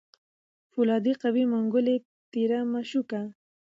[0.71, 1.87] پولادي قوي منګول
[2.31, 3.21] تېره مشوکه